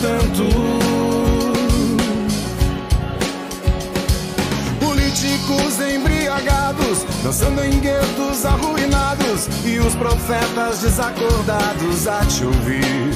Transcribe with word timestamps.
tanto. 0.00 0.44
Políticos 4.78 5.80
embriagados, 5.80 7.04
dançando 7.22 7.64
em 7.64 7.78
guetos 7.80 8.44
arruinados, 8.44 9.48
e 9.64 9.78
os 9.78 9.94
profetas 9.94 10.80
desacordados 10.80 12.06
a 12.06 12.24
te 12.24 12.44
ouvir. 12.44 13.10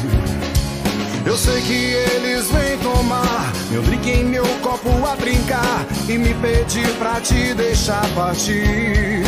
Eu 1.26 1.38
sei 1.38 1.60
que 1.62 1.72
eles 1.72 2.50
vêm 2.50 2.76
tomar 2.78 3.52
meu 3.70 3.82
drink 3.82 4.10
em 4.10 4.24
meu 4.24 4.44
copo 4.60 4.90
a 5.06 5.16
brincar 5.16 5.86
e 6.06 6.18
me 6.18 6.34
pedir 6.34 6.88
pra 6.98 7.18
te 7.20 7.54
deixar 7.54 8.06
partir. 8.14 9.22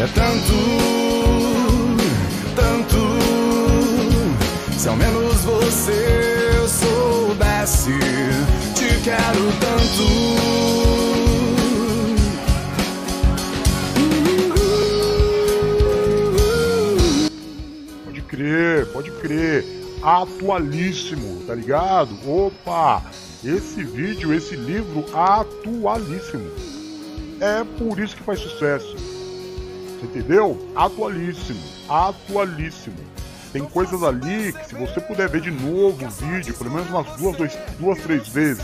É 0.00 0.06
tanto, 0.14 1.07
Se 4.78 4.88
ao 4.88 4.94
menos 4.94 5.40
você 5.40 6.52
soubesse, 6.68 7.90
te 8.76 9.02
quero 9.02 9.52
tanto. 9.58 10.06
Pode 18.04 18.22
crer, 18.22 18.86
pode 18.92 19.10
crer. 19.10 19.64
Atualíssimo, 20.00 21.42
tá 21.44 21.56
ligado? 21.56 22.16
Opa! 22.24 23.02
Esse 23.44 23.82
vídeo, 23.82 24.32
esse 24.32 24.54
livro 24.54 25.04
atualíssimo. 25.12 26.52
É 27.40 27.64
por 27.64 27.98
isso 27.98 28.14
que 28.16 28.22
faz 28.22 28.38
sucesso. 28.38 28.94
Você 28.96 30.06
entendeu? 30.06 30.56
Atualíssimo, 30.76 31.60
atualíssimo. 31.88 33.07
Tem 33.52 33.64
coisas 33.64 34.02
ali 34.02 34.52
que 34.52 34.66
se 34.66 34.74
você 34.74 35.00
puder 35.00 35.28
ver 35.28 35.40
de 35.40 35.50
novo 35.50 36.04
o 36.04 36.10
vídeo, 36.10 36.54
pelo 36.54 36.70
menos 36.70 36.88
umas 36.90 37.06
duas, 37.16 37.36
dois, 37.36 37.58
duas 37.78 37.98
três 38.00 38.28
vezes, 38.28 38.62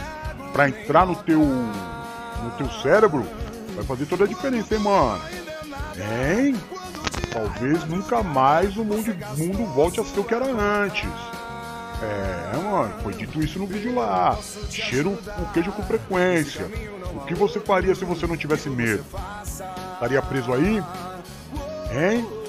pra 0.52 0.68
entrar 0.68 1.06
no 1.06 1.16
teu 1.16 1.40
no 1.40 2.50
teu 2.58 2.70
cérebro, 2.82 3.26
vai 3.74 3.84
fazer 3.84 4.06
toda 4.06 4.24
a 4.24 4.26
diferença, 4.26 4.74
hein, 4.74 4.80
mano? 4.80 5.20
Hein? 5.96 6.56
Talvez 7.32 7.84
nunca 7.86 8.22
mais 8.22 8.76
o 8.76 8.84
mundo, 8.84 9.14
mundo 9.36 9.64
volte 9.74 10.00
a 10.00 10.04
ser 10.04 10.20
o 10.20 10.24
que 10.24 10.34
era 10.34 10.46
antes. 10.46 11.08
É, 12.02 12.56
mano, 12.58 12.92
foi 13.02 13.14
dito 13.14 13.42
isso 13.42 13.58
no 13.58 13.66
vídeo 13.66 13.94
lá. 13.94 14.38
Cheiro 14.68 15.12
o 15.12 15.52
queijo 15.52 15.72
com 15.72 15.82
frequência. 15.82 16.66
O 17.14 17.20
que 17.24 17.34
você 17.34 17.58
faria 17.58 17.94
se 17.94 18.04
você 18.04 18.26
não 18.26 18.36
tivesse 18.36 18.68
medo? 18.68 19.04
Estaria 19.94 20.20
preso 20.20 20.52
aí? 20.52 20.82
Hein? 21.92 22.43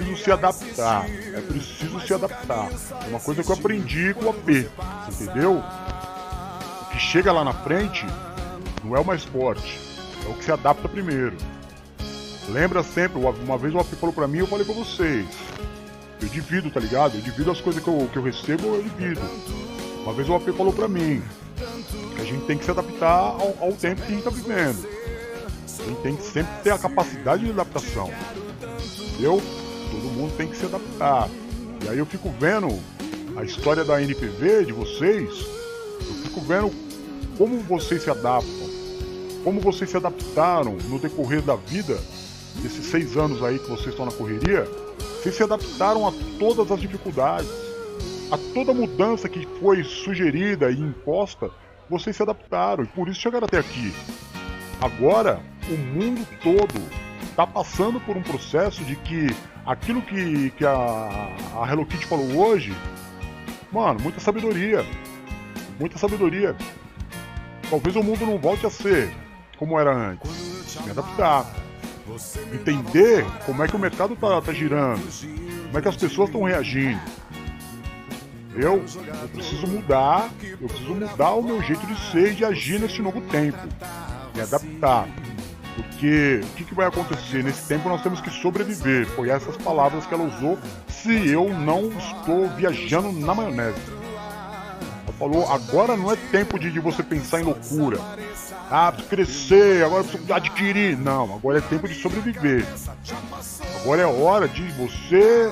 Preciso 0.00 0.24
se 0.24 0.32
adaptar. 0.32 1.06
É 1.08 1.40
preciso 1.40 2.00
se 2.00 2.14
adaptar. 2.14 2.70
É 3.04 3.08
uma 3.08 3.20
coisa 3.20 3.42
que 3.42 3.50
eu 3.50 3.54
aprendi 3.54 4.14
com 4.14 4.24
o 4.24 4.30
AP. 4.30 4.48
Entendeu? 5.12 5.62
O 6.82 6.90
que 6.90 6.98
chega 6.98 7.32
lá 7.32 7.44
na 7.44 7.52
frente 7.52 8.06
não 8.82 8.96
é 8.96 9.00
o 9.00 9.04
mais 9.04 9.24
forte. 9.24 9.78
É 10.24 10.28
o 10.30 10.34
que 10.34 10.44
se 10.44 10.52
adapta 10.52 10.88
primeiro. 10.88 11.36
Lembra 12.48 12.82
sempre, 12.82 13.20
uma 13.20 13.58
vez 13.58 13.74
o 13.74 13.78
AP 13.78 13.88
falou 13.94 14.14
pra 14.14 14.26
mim, 14.26 14.38
eu 14.38 14.46
falei 14.46 14.64
pra 14.64 14.74
vocês. 14.74 15.26
Eu 16.20 16.28
divido, 16.28 16.70
tá 16.70 16.80
ligado? 16.80 17.16
Eu 17.16 17.20
divido 17.20 17.50
as 17.50 17.60
coisas 17.60 17.82
que 17.82 17.88
eu, 17.88 18.08
que 18.12 18.16
eu 18.16 18.22
recebo, 18.22 18.74
eu 18.74 18.82
divido. 18.82 19.20
Uma 20.02 20.12
vez 20.12 20.28
o 20.28 20.34
AP 20.34 20.48
falou 20.56 20.72
pra 20.72 20.88
mim 20.88 21.22
que 22.16 22.22
a 22.22 22.24
gente 22.24 22.46
tem 22.46 22.56
que 22.56 22.64
se 22.64 22.70
adaptar 22.70 23.36
ao, 23.38 23.54
ao 23.60 23.72
tempo 23.72 24.02
que 24.02 24.12
a 24.12 24.14
gente 24.14 24.24
tá 24.24 24.30
vivendo. 24.30 24.88
A 25.78 25.82
gente 25.82 26.02
tem 26.02 26.16
que 26.16 26.22
sempre 26.22 26.52
ter 26.62 26.70
a 26.70 26.78
capacidade 26.78 27.44
de 27.44 27.50
adaptação. 27.50 28.10
Entendeu? 29.12 29.40
Todo 29.90 30.02
mundo 30.04 30.36
tem 30.36 30.48
que 30.48 30.56
se 30.56 30.66
adaptar. 30.66 31.28
E 31.84 31.88
aí 31.88 31.98
eu 31.98 32.06
fico 32.06 32.30
vendo 32.38 32.68
a 33.36 33.44
história 33.44 33.84
da 33.84 34.02
NPV 34.02 34.66
de 34.66 34.72
vocês, 34.72 35.28
eu 36.00 36.14
fico 36.24 36.40
vendo 36.40 36.70
como 37.38 37.58
vocês 37.60 38.02
se 38.02 38.10
adaptam, 38.10 38.68
como 39.42 39.60
vocês 39.60 39.88
se 39.88 39.96
adaptaram 39.96 40.76
no 40.88 40.98
decorrer 40.98 41.40
da 41.42 41.56
vida, 41.56 41.98
desses 42.62 42.86
seis 42.86 43.16
anos 43.16 43.42
aí 43.42 43.58
que 43.58 43.70
vocês 43.70 43.88
estão 43.88 44.04
na 44.04 44.12
correria, 44.12 44.68
vocês 45.20 45.34
se 45.34 45.42
adaptaram 45.42 46.06
a 46.06 46.12
todas 46.38 46.70
as 46.70 46.80
dificuldades, 46.80 47.50
a 48.30 48.38
toda 48.54 48.74
mudança 48.74 49.28
que 49.28 49.46
foi 49.60 49.82
sugerida 49.84 50.70
e 50.70 50.78
imposta, 50.78 51.50
vocês 51.88 52.14
se 52.14 52.22
adaptaram 52.22 52.84
e 52.84 52.86
por 52.86 53.08
isso 53.08 53.20
chegaram 53.20 53.46
até 53.46 53.58
aqui. 53.58 53.92
Agora, 54.80 55.40
o 55.68 55.76
mundo 55.76 56.26
todo 56.42 56.80
está 57.22 57.46
passando 57.46 58.00
por 58.00 58.16
um 58.16 58.22
processo 58.22 58.84
de 58.84 58.96
que 58.96 59.34
aquilo 59.66 60.02
que, 60.02 60.50
que 60.50 60.64
a, 60.64 61.28
a 61.60 61.66
Hello 61.70 61.86
Kitty 61.86 62.06
falou 62.06 62.36
hoje, 62.36 62.74
mano, 63.72 64.00
muita 64.00 64.20
sabedoria. 64.20 64.84
Muita 65.78 65.98
sabedoria. 65.98 66.54
Talvez 67.70 67.96
o 67.96 68.02
mundo 68.02 68.26
não 68.26 68.38
volte 68.38 68.66
a 68.66 68.70
ser 68.70 69.10
como 69.56 69.78
era 69.78 69.94
antes. 69.94 70.78
Me 70.84 70.90
adaptar. 70.90 71.46
Entender 72.52 73.24
como 73.46 73.62
é 73.62 73.68
que 73.68 73.76
o 73.76 73.78
mercado 73.78 74.16
tá, 74.16 74.40
tá 74.42 74.52
girando. 74.52 75.00
Como 75.66 75.78
é 75.78 75.80
que 75.80 75.88
as 75.88 75.96
pessoas 75.96 76.28
estão 76.28 76.42
reagindo. 76.42 77.00
Eu, 78.56 78.84
eu 79.22 79.28
preciso 79.28 79.66
mudar, 79.68 80.28
eu 80.42 80.68
preciso 80.68 80.94
mudar 80.94 81.30
o 81.34 81.42
meu 81.42 81.62
jeito 81.62 81.86
de 81.86 81.98
ser 82.10 82.32
e 82.32 82.34
de 82.34 82.44
agir 82.44 82.80
nesse 82.80 83.00
novo 83.00 83.20
tempo. 83.22 83.58
Me 84.34 84.40
adaptar. 84.40 85.08
Porque 85.82 86.40
o 86.42 86.56
que, 86.56 86.64
que 86.64 86.74
vai 86.74 86.86
acontecer? 86.86 87.42
Nesse 87.42 87.66
tempo 87.66 87.88
nós 87.88 88.02
temos 88.02 88.20
que 88.20 88.30
sobreviver. 88.30 89.06
Foi 89.06 89.30
essas 89.30 89.56
palavras 89.56 90.06
que 90.06 90.12
ela 90.12 90.24
usou 90.24 90.58
se 90.88 91.28
eu 91.28 91.48
não 91.48 91.88
estou 91.88 92.48
viajando 92.50 93.12
na 93.12 93.34
maionese. 93.34 93.80
Falou, 95.18 95.50
agora 95.52 95.96
não 95.96 96.10
é 96.10 96.16
tempo 96.16 96.58
de, 96.58 96.70
de 96.70 96.80
você 96.80 97.02
pensar 97.02 97.40
em 97.40 97.44
loucura. 97.44 97.98
Ah, 98.70 98.90
preciso 98.90 99.08
crescer, 99.10 99.84
agora 99.84 100.04
preciso 100.04 100.32
adquirir. 100.32 100.96
Não, 100.96 101.34
agora 101.34 101.58
é 101.58 101.60
tempo 101.60 101.86
de 101.86 101.94
sobreviver. 101.94 102.64
Agora 103.82 104.02
é 104.02 104.06
hora 104.06 104.48
de 104.48 104.62
você. 104.72 105.50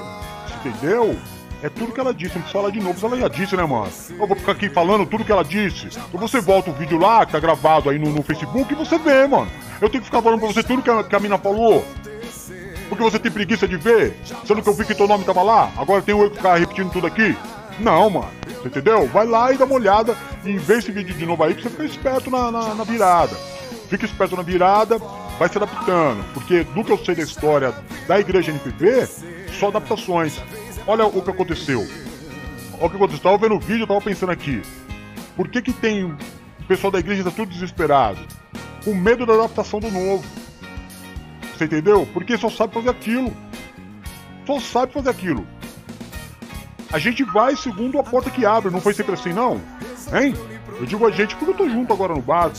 Entendeu? 0.58 1.16
É 1.62 1.68
tudo 1.68 1.92
que 1.92 2.00
ela 2.00 2.14
disse, 2.14 2.34
não 2.34 2.42
precisa 2.42 2.60
falar 2.60 2.70
de 2.70 2.80
novo, 2.80 3.06
ela 3.06 3.18
já 3.18 3.28
disse, 3.28 3.56
né, 3.56 3.64
mano? 3.64 3.90
Eu 4.10 4.26
vou 4.26 4.36
ficar 4.36 4.52
aqui 4.52 4.68
falando 4.68 5.04
tudo 5.04 5.24
que 5.24 5.32
ela 5.32 5.44
disse. 5.44 5.86
Então 5.86 6.20
você 6.20 6.40
volta 6.40 6.70
o 6.70 6.74
vídeo 6.74 6.98
lá, 6.98 7.26
que 7.26 7.32
tá 7.32 7.40
gravado 7.40 7.90
aí 7.90 7.98
no, 7.98 8.10
no 8.10 8.22
Facebook, 8.22 8.72
e 8.72 8.76
você 8.76 8.96
vê, 8.96 9.26
mano. 9.26 9.50
Eu 9.80 9.88
tenho 9.88 10.02
que 10.02 10.06
ficar 10.06 10.22
falando 10.22 10.40
pra 10.40 10.48
você 10.48 10.62
tudo 10.62 10.82
que 10.82 10.90
a, 10.90 11.04
que 11.04 11.14
a 11.14 11.20
mina 11.20 11.38
falou. 11.38 11.84
Porque 12.88 13.04
você 13.04 13.18
tem 13.18 13.30
preguiça 13.30 13.68
de 13.68 13.76
ver? 13.76 14.16
Sendo 14.46 14.62
que 14.62 14.68
eu 14.68 14.74
vi 14.74 14.84
que 14.84 14.94
teu 14.94 15.06
nome 15.06 15.24
tava 15.24 15.42
lá? 15.42 15.70
Agora 15.76 16.02
tem 16.02 16.18
eu 16.18 16.30
que 16.30 16.36
ficar 16.36 16.56
repetindo 16.56 16.90
tudo 16.90 17.06
aqui? 17.06 17.36
Não, 17.78 18.10
mano. 18.10 18.30
Você 18.46 18.68
entendeu? 18.68 19.06
Vai 19.08 19.26
lá 19.26 19.52
e 19.52 19.56
dá 19.56 19.64
uma 19.64 19.74
olhada 19.74 20.16
e 20.44 20.56
vê 20.56 20.78
esse 20.78 20.90
vídeo 20.90 21.14
de 21.14 21.26
novo 21.26 21.44
aí 21.44 21.54
pra 21.54 21.62
você 21.62 21.70
ficar 21.70 21.84
esperto 21.84 22.30
na, 22.30 22.50
na, 22.50 22.74
na 22.74 22.84
virada. 22.84 23.36
Fica 23.88 24.04
esperto 24.04 24.36
na 24.36 24.42
virada, 24.42 24.98
vai 25.38 25.48
se 25.48 25.56
adaptando. 25.56 26.24
Porque 26.34 26.64
do 26.64 26.82
que 26.82 26.90
eu 26.90 26.98
sei 26.98 27.14
da 27.14 27.22
história 27.22 27.74
da 28.06 28.18
igreja 28.18 28.50
NPV, 28.50 29.06
só 29.58 29.68
adaptações. 29.68 30.40
Olha 30.86 31.06
o 31.06 31.22
que 31.22 31.30
aconteceu. 31.30 31.86
Olha 32.74 32.86
o 32.86 32.90
que 32.90 32.96
aconteceu. 32.96 33.18
Eu 33.18 33.38
tava 33.38 33.38
vendo 33.38 33.54
o 33.54 33.60
vídeo, 33.60 33.82
eu 33.84 33.86
tava 33.86 34.00
pensando 34.00 34.32
aqui. 34.32 34.62
Por 35.36 35.48
que 35.48 35.62
que 35.62 35.72
tem. 35.72 36.04
O 36.04 36.64
pessoal 36.66 36.90
da 36.90 36.98
igreja 36.98 37.24
tá 37.24 37.30
tudo 37.30 37.52
desesperado? 37.52 38.18
Com 38.88 38.94
medo 38.94 39.26
da 39.26 39.34
adaptação 39.34 39.80
do 39.80 39.90
novo. 39.90 40.24
Você 41.54 41.66
entendeu? 41.66 42.08
Porque 42.14 42.38
só 42.38 42.48
sabe 42.48 42.72
fazer 42.72 42.88
aquilo. 42.88 43.36
Só 44.46 44.58
sabe 44.58 44.94
fazer 44.94 45.10
aquilo. 45.10 45.46
A 46.90 46.98
gente 46.98 47.22
vai 47.22 47.54
segundo 47.54 47.98
a 47.98 48.02
porta 48.02 48.30
que 48.30 48.46
abre, 48.46 48.72
não 48.72 48.80
foi 48.80 48.94
sempre 48.94 49.12
assim, 49.12 49.34
não? 49.34 49.60
Hein? 50.10 50.34
Eu 50.80 50.86
digo 50.86 51.06
a 51.06 51.10
gente 51.10 51.36
porque 51.36 51.50
eu 51.50 51.56
tô 51.56 51.68
junto 51.68 51.92
agora 51.92 52.14
no 52.14 52.22
bar. 52.22 52.50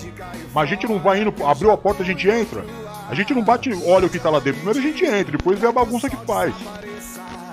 Mas 0.53 0.63
a 0.63 0.65
gente 0.67 0.87
não 0.87 0.99
vai 0.99 1.19
indo, 1.19 1.33
abriu 1.43 1.71
a 1.71 1.77
porta, 1.77 2.03
a 2.03 2.05
gente 2.05 2.29
entra. 2.29 2.63
A 3.09 3.15
gente 3.15 3.33
não 3.33 3.43
bate, 3.43 3.73
olha 3.87 4.05
o 4.05 4.09
que 4.09 4.19
tá 4.19 4.29
lá 4.29 4.37
dentro. 4.37 4.61
Primeiro 4.61 4.79
a 4.79 4.83
gente 4.83 5.03
entra, 5.03 5.35
depois 5.35 5.57
vê 5.57 5.65
a 5.65 5.71
bagunça 5.71 6.11
que 6.11 6.25
faz. 6.27 6.53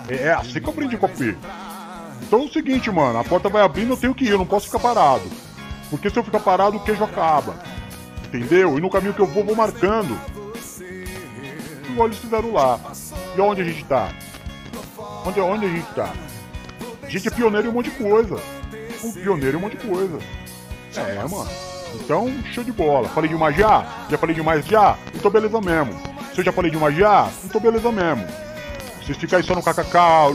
É, 0.07 0.25
é 0.25 0.33
assim 0.35 0.61
que 0.61 0.67
eu 0.67 0.71
aprendi 0.71 0.99
com 0.99 1.07
a 1.07 1.09
P. 1.09 1.35
Então 2.21 2.41
é 2.41 2.45
o 2.45 2.53
seguinte, 2.53 2.91
mano, 2.91 3.19
a 3.19 3.25
porta 3.25 3.49
vai 3.49 3.63
abrindo, 3.63 3.95
eu 3.95 3.97
tenho 3.97 4.15
que 4.15 4.27
ir, 4.27 4.33
eu 4.33 4.39
não 4.39 4.45
posso 4.45 4.67
ficar 4.67 4.81
parado. 4.81 5.25
Porque 5.89 6.11
se 6.11 6.19
eu 6.19 6.23
ficar 6.23 6.41
parado, 6.41 6.77
o 6.77 6.81
queijo 6.81 7.03
acaba. 7.03 7.55
Entendeu? 8.27 8.77
E 8.79 8.81
no 8.81 8.91
caminho 8.91 9.15
que 9.15 9.21
eu 9.21 9.27
vou, 9.27 9.45
vou 9.45 9.55
marcando. 9.55 10.19
Igual 11.89 12.09
eles 12.09 12.19
fizeram 12.19 12.53
lá. 12.53 12.79
E 13.37 13.41
onde 13.41 13.63
a 13.63 13.65
gente 13.65 13.85
tá? 13.85 14.11
Onde, 15.25 15.41
onde 15.41 15.67
a 15.67 15.69
gente 15.69 15.95
tá? 15.95 16.13
A 17.03 17.09
gente 17.09 17.29
é 17.29 17.31
pioneiro 17.31 17.69
em 17.69 17.71
um 17.71 17.75
monte 17.75 17.91
de 17.91 17.97
coisa. 17.97 18.37
Um 19.05 19.13
pioneiro 19.13 19.57
em 19.57 19.59
um 19.59 19.63
monte 19.63 19.77
de 19.77 19.87
coisa. 19.87 20.19
É, 20.97 21.15
mano. 21.29 21.49
Então, 21.95 22.33
show 22.53 22.65
de 22.65 22.73
bola. 22.73 23.09
Falei 23.09 23.31
de 23.31 23.37
magia? 23.37 23.87
Já 24.11 24.19
falei 24.19 24.35
demais 24.35 24.67
já? 24.67 24.97
Então 25.15 25.31
beleza 25.31 25.61
mesmo. 25.61 25.93
Se 26.35 26.41
eu 26.41 26.45
já 26.45 26.53
falei 26.53 26.71
de 26.71 26.77
magia? 26.77 27.29
Então 27.45 27.61
beleza 27.61 27.91
mesmo. 27.93 28.27
Vocês 29.03 29.17
ficam 29.17 29.39
aí 29.39 29.45
só 29.45 29.55
no 29.55 29.63
kkk, 29.63 30.35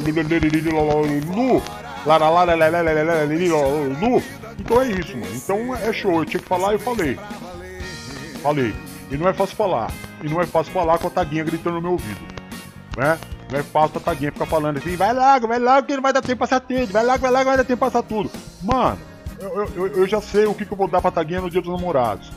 lu, 3.49 3.99
lu, 3.99 4.23
então 4.57 4.81
é 4.81 4.87
isso, 4.87 5.17
mano. 5.17 5.35
Então 5.35 5.75
é 5.75 5.91
show, 5.91 6.19
eu 6.19 6.25
tinha 6.25 6.41
que 6.41 6.47
falar 6.47 6.75
e 6.75 6.79
falei. 6.79 7.19
Falei. 8.41 8.73
E 9.09 9.17
não 9.17 9.27
é 9.27 9.33
fácil 9.33 9.55
falar. 9.55 9.91
E 10.23 10.29
não 10.29 10.41
é 10.41 10.45
fácil 10.45 10.73
falar 10.73 10.97
com 10.97 11.07
a 11.07 11.11
taguinha 11.11 11.43
gritando 11.43 11.75
no 11.75 11.81
meu 11.81 11.91
ouvido. 11.91 12.19
Né? 12.97 13.17
Não 13.51 13.59
é 13.59 13.63
fácil 13.63 13.97
a 13.97 13.99
Taguinha 13.99 14.31
ficar 14.31 14.45
falando 14.45 14.77
assim, 14.77 14.95
vai 14.95 15.13
logo, 15.13 15.45
vai 15.47 15.59
logo 15.59 15.85
que 15.85 15.93
não 15.93 16.01
vai 16.01 16.13
dar 16.13 16.21
tempo 16.21 16.39
passar 16.39 16.61
tudo, 16.61 16.87
vai 16.87 17.05
logo, 17.05 17.19
vai 17.19 17.31
logo, 17.31 17.45
vai 17.45 17.57
dar 17.57 17.65
tempo 17.65 17.79
passar 17.79 18.01
tudo. 18.01 18.31
Mano, 18.61 18.97
eu, 19.39 19.69
eu, 19.75 19.87
eu 19.87 20.07
já 20.07 20.21
sei 20.21 20.45
o 20.45 20.53
que, 20.53 20.65
que 20.65 20.71
eu 20.71 20.77
vou 20.77 20.87
dar 20.87 21.01
pra 21.01 21.11
Taguinha 21.11 21.41
no 21.41 21.49
dia 21.49 21.61
dos 21.61 21.69
namorados. 21.69 22.31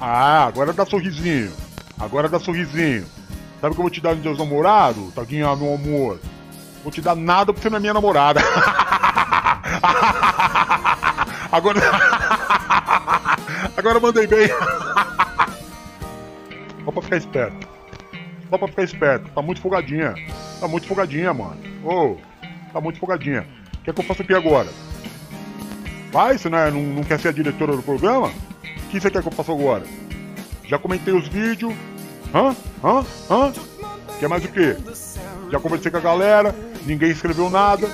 Ah, 0.00 0.46
agora 0.46 0.72
dá 0.72 0.84
sorrisinho. 0.84 1.52
Agora 1.98 2.28
dá 2.28 2.40
sorrisinho. 2.40 3.06
Sabe 3.60 3.72
o 3.72 3.74
que 3.74 3.80
eu 3.80 3.84
vou 3.84 3.90
te 3.90 4.00
dar 4.00 4.16
no 4.16 4.20
dia 4.20 4.30
dos 4.32 4.38
namorados? 4.40 5.14
Taguinha, 5.14 5.54
meu 5.54 5.74
amor. 5.74 6.18
Vou 6.82 6.92
te 6.92 7.00
dar 7.00 7.14
nada 7.14 7.52
porque 7.52 7.62
você 7.62 7.70
não 7.70 7.78
é 7.78 7.80
minha 7.80 7.94
namorada. 7.94 8.40
agora. 11.52 11.80
agora 13.76 14.00
mandei 14.00 14.26
bem. 14.26 14.48
Só 16.84 16.92
pra 16.92 17.02
ficar 17.02 17.16
esperto. 17.16 17.68
Só 18.48 18.58
pra 18.58 18.68
ficar 18.68 18.82
esperto. 18.82 19.30
Tá 19.30 19.42
muito 19.42 19.60
folgadinha. 19.60 20.14
Tá 20.60 20.68
muito 20.68 20.86
folgadinha, 20.86 21.34
mano. 21.34 21.58
Ô, 21.84 22.12
oh, 22.12 22.16
tá 22.72 22.80
muito 22.80 22.98
folgadinha. 22.98 23.46
O 23.74 23.84
que 23.84 23.90
é 23.90 23.92
que 23.92 24.00
eu 24.00 24.04
faço 24.04 24.22
aqui 24.22 24.34
agora? 24.34 24.68
Vai, 26.12 26.38
você 26.38 26.48
não, 26.48 26.58
é, 26.58 26.70
não, 26.70 26.82
não 26.82 27.04
quer 27.04 27.20
ser 27.20 27.28
a 27.28 27.32
diretora 27.32 27.76
do 27.76 27.82
programa? 27.82 28.28
O 28.28 28.88
que 28.90 29.00
você 29.00 29.10
quer 29.10 29.20
que 29.22 29.28
eu 29.28 29.32
faça 29.32 29.52
agora? 29.52 29.84
Já 30.64 30.78
comentei 30.78 31.12
os 31.12 31.28
vídeos. 31.28 31.74
Hã? 32.34 32.54
Hã? 32.82 33.04
Hã? 33.30 33.52
Quer 34.18 34.28
mais 34.28 34.44
o 34.44 34.48
quê? 34.48 34.76
Já 35.50 35.60
conversei 35.60 35.90
com 35.90 35.98
a 35.98 36.00
galera. 36.00 36.54
Ninguém 36.84 37.10
escreveu 37.10 37.50
nada. 37.50 37.88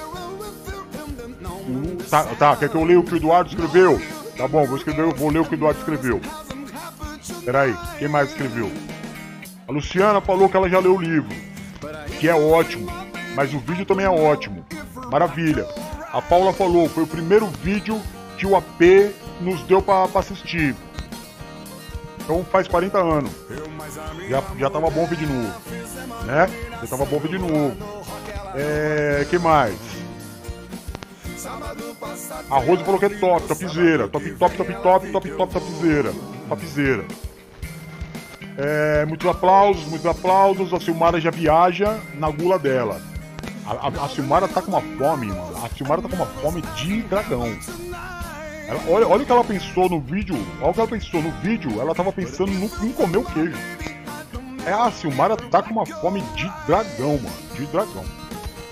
Tá, 2.09 2.25
tá, 2.39 2.57
quer 2.57 2.69
que 2.69 2.75
eu 2.75 2.85
leia 2.85 3.01
o 3.01 3.03
que 3.03 3.15
o 3.15 3.17
Eduardo 3.17 3.49
escreveu? 3.49 4.01
Tá 4.43 4.49
bom, 4.49 4.67
vou 4.67 4.77
escrever, 4.77 5.07
vou 5.15 5.31
ler 5.31 5.39
o 5.39 5.45
que 5.45 5.53
o 5.53 5.55
Eduardo 5.55 5.79
escreveu. 5.79 6.21
Peraí, 7.45 7.77
quem 7.97 8.09
mais 8.09 8.31
escreveu? 8.31 8.73
A 9.69 9.71
Luciana 9.71 10.21
falou 10.21 10.49
que 10.49 10.57
ela 10.57 10.69
já 10.69 10.81
leu 10.81 10.97
o 10.97 11.01
livro, 11.01 11.31
que 12.19 12.29
é 12.29 12.35
ótimo, 12.35 12.91
mas 13.37 13.55
o 13.55 13.61
vídeo 13.61 13.87
também 13.87 14.05
é 14.05 14.11
ótimo. 14.11 14.67
Maravilha. 15.13 15.65
A 16.13 16.21
Paula 16.21 16.53
falou, 16.53 16.89
foi 16.89 17.05
o 17.05 17.07
primeiro 17.07 17.47
vídeo 17.47 18.03
que 18.37 18.45
o 18.45 18.57
AP 18.57 19.15
nos 19.41 19.63
deu 19.63 19.81
para 19.81 20.09
assistir. 20.19 20.75
Então 22.19 22.45
faz 22.51 22.67
40 22.67 22.99
anos. 22.99 23.31
Já, 24.29 24.43
já 24.59 24.71
tava 24.71 24.91
bom 24.91 25.05
o 25.05 25.07
vídeo 25.07 25.29
novo. 25.29 25.55
Né? 26.25 26.49
Já 26.81 26.89
tava 26.89 27.05
bom 27.05 27.19
o 27.19 27.21
vídeo 27.21 27.39
novo. 27.39 27.77
É. 28.57 29.25
que 29.31 29.39
mais? 29.39 29.92
A 32.51 32.59
Rose 32.59 32.85
falou 32.85 32.99
que 32.99 33.07
é 33.07 33.09
top, 33.09 33.47
topzera. 33.47 34.09
Top, 34.09 34.31
top, 34.33 34.57
top, 34.57 34.75
top, 34.83 35.13
top, 35.13 35.31
top, 35.31 35.53
topzera. 35.53 36.13
Topzera. 36.49 37.05
É, 38.57 39.07
muitos 39.07 39.27
aplausos, 39.29 39.87
muitos 39.87 40.07
aplausos. 40.07 40.73
A 40.73 40.81
Silmara 40.81 41.21
já 41.21 41.31
viaja 41.31 41.99
na 42.15 42.31
gula 42.31 42.59
dela. 42.59 43.01
A, 43.67 43.89
a, 43.89 44.05
a 44.05 44.09
Silmara 44.09 44.49
tá 44.49 44.61
com 44.61 44.71
uma 44.71 44.81
fome, 44.81 45.29
mano. 45.29 45.65
A 45.65 45.69
Silmara 45.69 46.03
tá 46.03 46.09
com 46.09 46.17
uma 46.17 46.27
fome 46.27 46.63
de 46.77 47.03
dragão. 47.03 47.57
Ela, 48.67 48.81
olha, 48.89 49.09
olha 49.09 49.23
o 49.23 49.27
que 49.27 49.33
ela 49.33 49.45
pensou 49.45 49.89
no 49.89 50.01
vídeo. 50.01 50.37
Olha 50.61 50.71
o 50.71 50.75
que 50.75 50.81
ela 50.81 50.89
pensou 50.89 51.23
no 51.23 51.31
vídeo. 51.41 51.81
Ela 51.81 51.95
tava 51.95 52.13
pensando 52.13 52.53
no, 52.53 52.67
em 52.87 52.93
comer 52.93 53.19
o 53.19 53.25
queijo. 53.25 53.57
É, 54.67 54.73
a 54.73 54.91
Silmara 54.91 55.37
tá 55.37 55.63
com 55.63 55.71
uma 55.71 55.87
fome 55.87 56.21
de 56.37 56.51
dragão, 56.67 57.19
mano. 57.19 57.37
De 57.55 57.67
dragão. 57.67 58.05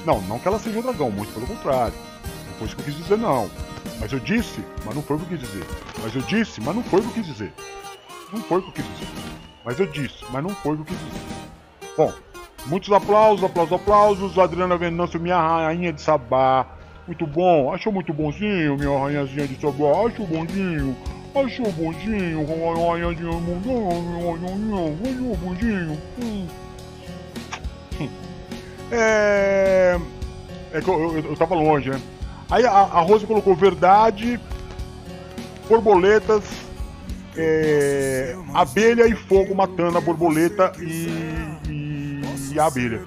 Não, 0.04 0.20
não 0.22 0.38
que 0.38 0.48
ela 0.48 0.58
seja 0.58 0.78
um 0.78 0.82
dragão, 0.82 1.10
muito 1.10 1.32
pelo 1.32 1.46
contrário. 1.46 1.94
Foi 2.60 2.66
isso 2.66 2.76
que 2.76 2.82
eu 2.82 2.84
quis 2.84 2.96
dizer, 2.96 3.16
não. 3.16 3.50
Mas 3.98 4.12
eu 4.12 4.20
disse, 4.20 4.62
mas 4.84 4.94
não 4.94 5.02
foi 5.02 5.16
o 5.16 5.20
que 5.20 5.32
eu 5.32 5.38
quis 5.38 5.48
dizer. 5.48 5.64
Mas 6.02 6.14
eu 6.14 6.20
disse, 6.20 6.60
mas 6.60 6.76
não 6.76 6.82
foi 6.82 7.00
o 7.00 7.02
que 7.04 7.08
eu 7.08 7.14
quis 7.14 7.26
dizer. 7.26 7.52
Não 8.30 8.42
foi 8.42 8.58
o 8.58 8.62
que 8.62 8.68
eu 8.68 8.72
quis 8.74 8.84
dizer. 8.84 9.08
Mas 9.64 9.80
eu 9.80 9.86
disse, 9.86 10.24
mas 10.30 10.42
não 10.42 10.50
foi 10.50 10.74
o 10.74 10.76
que 10.76 10.82
eu 10.82 10.84
quis 10.84 10.98
dizer. 10.98 11.20
Bom, 11.96 12.12
muitos 12.66 12.92
aplausos, 12.92 13.42
aplausos, 13.42 13.72
aplausos. 13.72 14.38
Adriana 14.38 14.76
Venâncio, 14.76 15.18
minha 15.18 15.40
rainha 15.40 15.90
de 15.90 16.02
Sabá. 16.02 16.66
Muito 17.06 17.26
bom, 17.26 17.72
achou 17.72 17.90
muito 17.90 18.12
bonzinho, 18.12 18.76
minha 18.76 18.90
rainhazinha 18.90 19.48
de 19.48 19.58
Sabá. 19.58 20.06
Achou 20.06 20.26
bonzinho, 20.26 20.94
achou 21.34 21.72
bonzinho, 21.72 22.46
rainhazinha 22.90 23.32
mundão, 23.32 23.88
achou 25.02 25.36
bonzinho. 25.38 25.98
Hum. 26.22 26.46
É. 28.92 29.98
É 30.74 30.80
que 30.82 30.88
eu, 30.90 31.16
eu, 31.16 31.24
eu 31.30 31.36
tava 31.36 31.54
longe, 31.54 31.88
né? 31.88 31.98
Aí 32.50 32.66
a, 32.66 32.70
a 32.70 33.00
Rose 33.00 33.26
colocou 33.26 33.54
verdade, 33.54 34.40
borboletas, 35.68 36.42
é, 37.36 38.36
abelha 38.52 39.06
e 39.06 39.14
fogo 39.14 39.54
matando 39.54 39.98
a 39.98 40.00
borboleta 40.00 40.72
e, 40.80 41.08
e, 41.68 42.20
e, 42.52 42.58
a 42.58 42.66
abelha. 42.66 43.02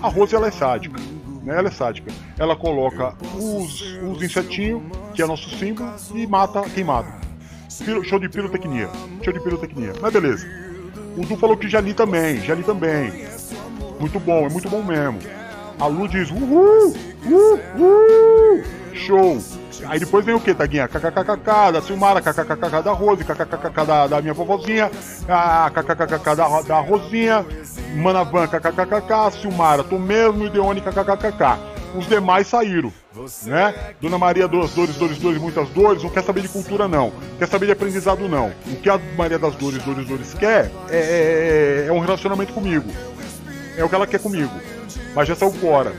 A 0.00 0.08
Rose 0.08 0.34
ela 0.36 0.46
é 0.46 0.50
sádica, 0.52 1.00
né? 1.42 1.58
Ela 1.58 1.68
é 1.68 1.72
sádica. 1.72 2.12
Ela 2.38 2.54
coloca 2.54 3.14
os, 3.34 3.82
os 4.02 4.22
insetinhos, 4.22 4.82
que 5.12 5.20
é 5.20 5.26
nosso 5.26 5.50
símbolo, 5.58 5.92
e 6.14 6.26
mata 6.26 6.62
quem 6.72 6.84
mata. 6.84 7.24
Show 8.04 8.20
de 8.20 8.28
pirotecnia. 8.28 8.88
Show 9.22 9.32
de 9.32 9.40
pirotecnia. 9.40 9.92
Mas 10.00 10.12
beleza. 10.12 10.46
O 11.16 11.26
Du 11.26 11.36
falou 11.36 11.56
que 11.56 11.68
já 11.68 11.80
li 11.80 11.94
também, 11.94 12.40
já 12.40 12.54
li 12.54 12.62
também. 12.62 13.26
Muito 13.98 14.20
bom, 14.20 14.46
é 14.46 14.48
muito 14.48 14.68
bom 14.68 14.82
mesmo. 14.82 15.18
A 15.78 15.86
Lu 15.86 16.06
diz 16.06 16.30
uhul, 16.30 16.94
uhul, 17.24 18.62
show. 18.94 19.38
Aí 19.86 19.98
depois 19.98 20.24
vem 20.24 20.34
o 20.34 20.40
que, 20.40 20.54
Taguinha? 20.54 20.88
KKKK 20.88 21.72
da 21.72 21.82
Silmara, 21.82 22.20
KKKK 22.20 22.82
da 22.82 22.92
Rose, 22.92 23.24
KKKK 23.24 23.84
da, 23.86 24.06
da 24.06 24.22
minha 24.22 24.32
vovozinha, 24.32 24.90
KKKK 25.74 26.36
da, 26.36 26.62
da 26.62 26.80
Rosinha, 26.80 27.44
Manavan, 27.96 28.46
KKKK, 28.46 29.40
Silmara, 29.40 29.82
tu 29.82 29.98
mesmo 29.98 30.46
e 30.46 30.50
Deone, 30.50 30.80
KKKK. 30.80 31.74
Os 31.96 32.08
demais 32.08 32.48
saíram, 32.48 32.92
né? 33.44 33.72
Dona 34.00 34.18
Maria 34.18 34.48
das 34.48 34.72
Dores, 34.72 34.96
Dores, 34.96 35.18
Dores, 35.18 35.40
muitas 35.40 35.68
dores, 35.68 36.02
não 36.02 36.10
quer 36.10 36.24
saber 36.24 36.40
de 36.40 36.48
cultura 36.48 36.88
não, 36.88 37.12
quer 37.38 37.46
saber 37.46 37.66
de 37.66 37.72
aprendizado 37.72 38.28
não. 38.28 38.52
O 38.66 38.76
que 38.76 38.90
a 38.90 38.98
Maria 39.16 39.38
das 39.38 39.54
Dores, 39.54 39.80
Dores, 39.84 40.06
Dores 40.06 40.34
quer 40.34 40.72
é, 40.90 41.84
é, 41.84 41.86
é 41.88 41.92
um 41.92 42.00
relacionamento 42.00 42.52
comigo. 42.52 42.90
É 43.76 43.84
o 43.84 43.88
que 43.88 43.94
ela 43.94 44.08
quer 44.08 44.18
comigo. 44.18 44.50
Mas 45.14 45.28
já 45.28 45.36
saiu 45.36 45.52
fora 45.52 45.92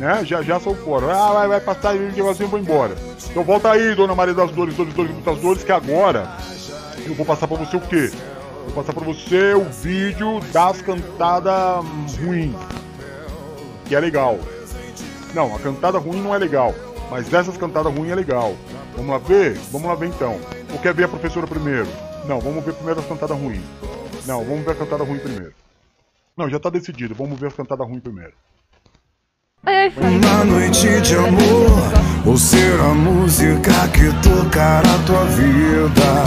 né? 0.00 0.24
Já, 0.24 0.40
já 0.42 0.58
sou 0.58 0.74
fora. 0.74 1.12
Ah, 1.14 1.32
vai, 1.32 1.48
vai 1.48 1.60
passar 1.60 1.94
e 1.94 1.98
negocinho 1.98 2.48
vou 2.48 2.58
embora. 2.58 2.96
Então 3.30 3.44
volta 3.44 3.70
aí, 3.70 3.94
dona 3.94 4.14
Maria 4.14 4.32
das 4.32 4.50
Dores, 4.50 4.74
Dores, 4.74 4.94
Dores, 4.94 5.12
muitas 5.12 5.38
dores, 5.38 5.62
que 5.62 5.70
agora 5.70 6.36
eu 7.06 7.14
vou 7.14 7.26
passar 7.26 7.46
pra 7.46 7.58
você 7.58 7.76
o 7.76 7.80
quê? 7.80 8.10
Vou 8.64 8.74
passar 8.74 8.94
pra 8.94 9.04
você 9.04 9.52
o 9.52 9.64
vídeo 9.64 10.40
das 10.52 10.80
cantadas 10.80 11.84
ruins. 12.16 12.56
Que 13.84 13.94
é 13.94 14.00
legal. 14.00 14.38
Não, 15.34 15.54
a 15.54 15.58
cantada 15.58 15.98
ruim 15.98 16.22
não 16.22 16.34
é 16.34 16.38
legal. 16.38 16.74
Mas 17.10 17.28
dessas 17.28 17.58
cantadas 17.58 17.92
ruins 17.94 18.10
é 18.10 18.14
legal. 18.14 18.56
Vamos 18.96 19.10
lá 19.10 19.18
ver? 19.18 19.54
Vamos 19.70 19.86
lá 19.86 19.94
ver 19.94 20.06
então. 20.06 20.40
Ou 20.72 20.78
quer 20.78 20.94
ver 20.94 21.04
a 21.04 21.08
professora 21.08 21.46
primeiro? 21.46 21.88
Não, 22.26 22.40
vamos 22.40 22.64
ver 22.64 22.72
primeiro 22.72 23.00
as 23.00 23.06
cantadas 23.06 23.36
ruins. 23.36 23.62
Não, 24.26 24.44
vamos 24.44 24.64
ver 24.64 24.72
a 24.72 24.74
cantada 24.76 25.04
ruim 25.04 25.18
primeiro. 25.18 25.52
Não, 26.36 26.48
já 26.48 26.58
tá 26.58 26.70
decidido. 26.70 27.14
Vamos 27.14 27.38
ver 27.38 27.48
as 27.48 27.54
cantadas 27.54 27.86
ruins 27.86 28.00
primeiro. 28.00 28.32
Uma 29.62 30.42
noite 30.42 31.02
de 31.02 31.14
amor, 31.16 31.92
ou 32.24 32.34
ser 32.34 32.80
a 32.80 32.94
música 32.94 33.70
que 33.92 34.10
tocar 34.26 34.82
a 34.86 34.96
tua 35.04 35.26
vida. 35.26 36.24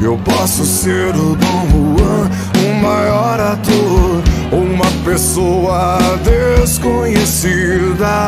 Eu 0.00 0.16
posso 0.18 0.64
ser 0.64 1.08
o 1.08 1.34
Dom 1.34 1.66
Juan, 1.72 2.30
o 2.64 2.74
maior 2.80 3.40
ator, 3.40 4.22
ou 4.52 4.62
uma 4.62 4.86
pessoa 5.04 5.98
desconhecida. 6.22 8.26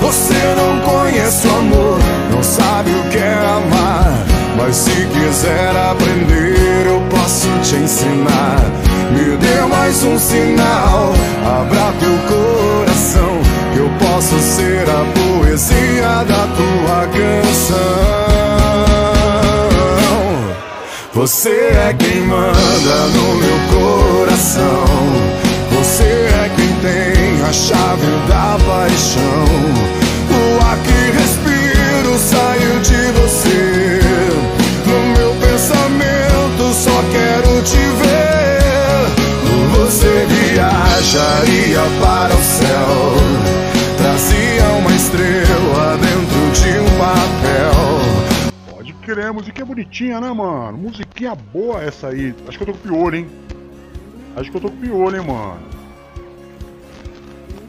Você 0.00 0.54
não 0.56 0.78
conhece 0.88 1.48
o 1.48 1.58
amor, 1.58 1.98
não 2.30 2.44
sabe 2.44 2.92
o 2.92 3.02
que 3.10 3.18
é 3.18 3.34
amar. 3.34 4.14
Mas 4.56 4.76
se 4.76 4.90
quiser 4.90 5.76
aprender, 5.90 6.86
eu 6.86 7.00
posso 7.10 7.48
te 7.64 7.74
ensinar. 7.74 8.62
Me 9.10 9.36
dê 9.36 9.60
mais 9.68 10.04
um 10.04 10.16
sinal, 10.18 11.12
abra 11.44 11.92
teu 11.98 12.16
posso 13.98 14.38
ser 14.38 14.88
a 14.88 15.04
poesia 15.14 16.24
da 16.24 16.46
tua 16.56 17.06
canção. 17.08 18.36
Você 21.14 21.48
é 21.48 21.94
quem 21.98 22.20
manda 22.22 23.06
no 23.14 23.34
meu 23.36 23.58
coração. 23.72 24.84
Você 25.72 26.04
é 26.04 26.50
quem 26.56 26.72
tem 26.80 27.42
a 27.42 27.52
chave 27.52 28.06
da 28.28 28.58
paixão. 28.66 29.46
O 30.30 30.64
ar 30.64 30.78
que 30.78 31.00
respiro 31.18 32.18
saiu 32.18 32.80
de 32.80 33.12
você. 33.18 34.00
No 34.86 34.98
meu 35.18 35.34
pensamento 35.36 36.74
só 36.74 37.02
quero 37.12 37.62
te 37.62 37.76
ver. 37.76 38.26
Você 39.76 40.26
viajaria 40.28 40.76
para 41.36 41.55
musiquinha 49.46 49.64
bonitinha, 49.66 50.20
né, 50.20 50.32
mano? 50.32 50.76
Musiquinha 50.76 51.34
boa 51.34 51.82
essa 51.82 52.08
aí. 52.08 52.34
Acho 52.48 52.58
que 52.58 52.64
eu 52.64 52.66
tô 52.66 52.72
com 52.72 52.88
piolho, 52.88 53.16
hein? 53.16 53.28
Acho 54.34 54.50
que 54.50 54.56
eu 54.56 54.60
tô 54.60 54.70
com 54.70 54.76
piolho, 54.76 55.16
hein, 55.16 55.26
mano? 55.26 55.60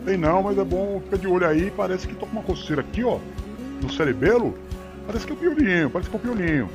Tem 0.03 0.17
não, 0.17 0.41
mas 0.41 0.57
é 0.57 0.63
bom 0.63 0.99
ficar 1.03 1.17
de 1.17 1.27
olho 1.27 1.47
aí. 1.47 1.71
Parece 1.75 2.07
que 2.07 2.15
tô 2.15 2.25
com 2.25 2.31
uma 2.31 2.43
coceira 2.43 2.81
aqui, 2.81 3.03
ó. 3.03 3.19
No 3.81 3.91
cerebelo. 3.91 4.57
Parece 5.05 5.25
que 5.25 5.33
é 5.33 5.35
o 5.35 5.37
piolinho, 5.37 5.89
parece 5.89 6.09
que 6.09 6.15
é 6.15 6.19
o 6.19 6.21
piolinho. 6.21 6.69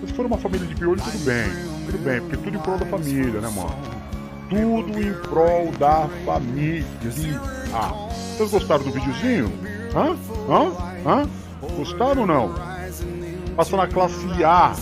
Mas 0.00 0.10
se 0.10 0.16
for 0.16 0.26
uma 0.26 0.38
família 0.38 0.66
de 0.66 0.74
piolho, 0.74 1.00
tudo 1.00 1.24
bem. 1.24 1.46
Tudo 1.86 1.98
bem, 2.04 2.20
porque 2.20 2.36
tudo 2.36 2.56
em 2.56 2.60
prol 2.60 2.78
da 2.78 2.86
família, 2.86 3.40
né, 3.40 3.48
mano? 3.48 3.74
Tudo 4.50 5.00
em 5.00 5.12
prol 5.28 5.72
da 5.78 6.08
família. 6.26 6.84
Ah, 7.72 8.08
vocês 8.36 8.50
gostaram 8.50 8.84
do 8.84 8.92
videozinho? 8.92 9.50
Hã? 9.94 10.14
Hã? 10.48 10.72
Hã? 11.06 11.28
Gostaram 11.76 12.20
ou 12.20 12.26
não? 12.26 12.71
Passa 13.56 13.76
na 13.76 13.86
classe 13.86 14.44
A. 14.44 14.74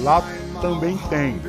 Lá 0.00 0.22
também 0.60 0.96
tem. 1.08 1.40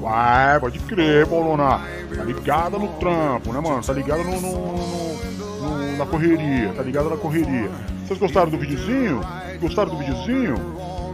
Vai, 0.00 0.60
pode 0.60 0.78
crer, 0.80 1.26
Bolona. 1.26 1.80
Tá 2.14 2.24
ligada 2.24 2.78
no 2.78 2.88
trampo, 2.94 3.52
né, 3.52 3.60
mano? 3.60 3.82
Tá 3.82 3.92
ligada 3.92 4.22
no, 4.22 4.40
no, 4.40 4.52
no, 4.52 5.96
na 5.96 6.06
correria. 6.06 6.72
Tá 6.74 6.82
ligada 6.82 7.08
na 7.08 7.16
correria. 7.16 7.70
Vocês 8.06 8.18
gostaram 8.18 8.50
do 8.50 8.58
videozinho? 8.58 9.20
Gostaram 9.60 9.90
do 9.90 9.98
videozinho? 9.98 10.54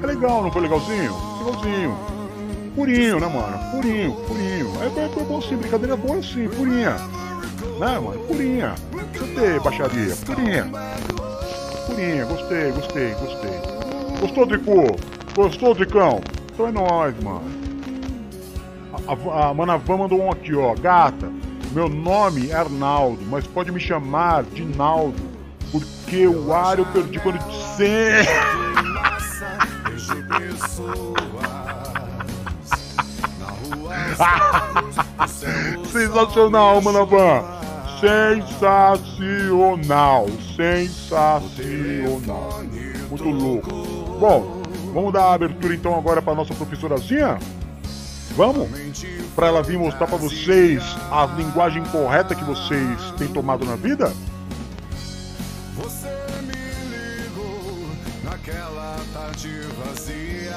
É 0.03 0.07
legal, 0.07 0.43
não 0.43 0.51
foi 0.51 0.63
legalzinho? 0.63 1.15
Legalzinho. 1.39 1.99
Purinho, 2.75 3.21
né, 3.21 3.27
mano? 3.27 3.71
Purinho, 3.71 4.13
purinho. 4.27 4.71
É, 4.81 5.01
é, 5.01 5.05
é 5.05 5.25
bom 5.25 5.41
sim, 5.41 5.57
brincadeira 5.57 5.97
boa 5.97 6.23
sim, 6.23 6.49
purinha. 6.49 6.97
Né, 7.79 7.99
mano? 7.99 8.19
Purinha. 8.27 8.75
Gostei, 9.19 9.61
baixaria. 9.61 10.17
Purinha. 10.27 10.71
Purinha, 11.87 12.25
gostei, 12.25 12.73
gostei, 12.73 13.15
gostei. 13.15 13.72
Gostou, 14.23 14.47
Tricô? 14.47 14.97
Gostou, 15.35 15.75
Tricão? 15.75 16.21
Então 16.53 16.69
é 16.69 16.71
nóis, 16.71 17.21
mano. 17.25 17.43
A, 19.09 19.13
a, 19.13 19.49
a 19.49 19.55
Manavan 19.55 19.97
mandou 19.97 20.23
um 20.23 20.31
aqui, 20.31 20.55
ó. 20.55 20.77
Gata, 20.77 21.29
meu 21.73 21.89
nome 21.89 22.51
é 22.51 22.55
Arnaldo, 22.55 23.19
mas 23.29 23.45
pode 23.49 23.73
me 23.73 23.81
chamar 23.81 24.45
de 24.45 24.65
Naldo. 24.65 25.21
Porque 25.73 26.29
o 26.29 26.55
ar 26.55 26.79
eu 26.79 26.87
perdi 26.87 27.19
quando 27.19 27.41
disse. 27.49 27.89
Sensacional, 35.91 36.81
Manavan! 36.81 37.43
Sensacional! 37.99 40.29
Sensacional! 40.57 42.63
Muito 43.11 43.29
louco! 43.29 43.82
Bom, 44.23 44.63
vamos 44.95 45.13
dar 45.13 45.25
a 45.25 45.35
abertura 45.35 45.75
então 45.75 45.99
agora 45.99 46.23
para 46.23 46.33
nossa 46.37 46.55
professorazinha? 46.55 47.41
Vamos? 48.37 48.69
Para 49.35 49.49
ela 49.49 49.65
vir 49.65 49.77
mostrar 49.77 50.07
para 50.07 50.17
vocês 50.17 50.81
a 51.11 51.27
linguagem 51.27 51.83
correta 51.87 52.33
que 52.33 52.45
vocês 52.45 53.11
têm 53.19 53.27
tomado 53.27 53.65
na 53.65 53.75
vida? 53.75 54.13
Você 55.75 56.07
me 56.43 56.53
ligou 56.95 57.91
naquela 58.23 58.97
tarde 59.13 59.49
vazia 59.85 60.57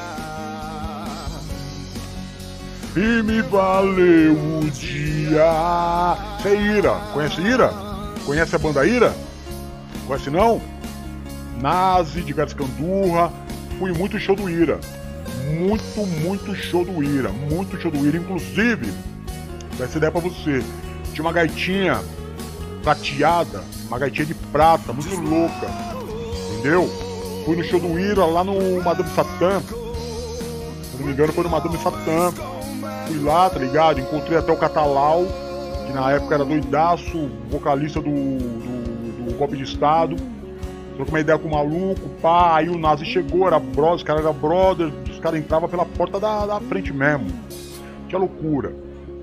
e 2.95 3.23
me 3.23 3.41
valeu 3.41 4.59
o 4.59 4.69
dia. 4.69 6.17
Isso 6.37 6.47
é 6.47 6.55
Ira. 6.55 6.93
Conhece 7.13 7.41
Ira? 7.41 7.73
Conhece 8.27 8.55
a 8.55 8.59
banda 8.59 8.85
Ira? 8.85 9.11
Conhece 10.05 10.29
não? 10.29 10.61
Nazi 11.59 12.21
de 12.21 12.31
Gatscandurra. 12.31 13.44
Fui 13.79 13.91
muito 13.93 14.19
show 14.19 14.35
do 14.35 14.49
Ira. 14.49 14.79
Muito, 15.59 16.05
muito 16.21 16.55
show 16.55 16.83
do 16.83 17.03
Ira. 17.03 17.29
Muito 17.29 17.79
show 17.79 17.91
do 17.91 18.05
Ira. 18.05 18.17
Inclusive, 18.17 18.93
ser 19.77 19.97
ideia 19.97 20.11
pra 20.11 20.21
você. 20.21 20.63
Tinha 21.13 21.25
uma 21.25 21.33
gaitinha 21.33 22.01
prateada, 22.83 23.63
uma 23.87 23.97
gaitinha 23.97 24.25
de 24.25 24.33
prata, 24.33 24.93
muito 24.93 25.15
louca. 25.15 25.67
Entendeu? 26.53 26.87
Fui 27.45 27.55
no 27.55 27.63
show 27.63 27.79
do 27.79 27.99
Ira 27.99 28.25
lá 28.25 28.43
no 28.43 28.81
Madame 28.83 29.09
Satã. 29.09 29.61
Se 29.61 30.97
não 30.97 31.05
me 31.05 31.13
engano, 31.13 31.33
foi 31.33 31.43
no 31.43 31.49
Madame 31.49 31.77
Satã 31.77 32.33
Fui 33.07 33.19
lá, 33.19 33.49
tá 33.49 33.59
ligado? 33.59 33.99
Encontrei 33.99 34.37
até 34.37 34.51
o 34.51 34.57
Catalau, 34.57 35.25
que 35.85 35.93
na 35.93 36.11
época 36.11 36.35
era 36.35 36.43
doidaço, 36.43 37.29
vocalista 37.49 38.01
do, 38.01 38.09
do, 38.09 39.25
do 39.25 39.37
golpe 39.37 39.55
de 39.55 39.63
Estado. 39.63 40.15
Trocou 40.95 41.13
uma 41.13 41.19
ideia 41.19 41.37
com 41.37 41.49
o 41.49 41.51
maluco, 41.51 42.07
pá, 42.21 42.57
aí 42.57 42.69
o 42.69 42.77
Nazi 42.77 43.05
chegou, 43.05 43.45
era 43.47 43.59
brother, 43.59 43.95
os 43.95 44.03
caras 44.03 44.21
eram 44.21 44.33
brother, 44.33 44.91
os 45.09 45.19
caras 45.19 45.39
entravam 45.39 45.67
pela 45.67 45.85
porta 45.85 46.19
da, 46.19 46.45
da 46.45 46.59
frente 46.61 46.93
mesmo. 46.93 47.27
Que 48.07 48.15
loucura. 48.15 48.73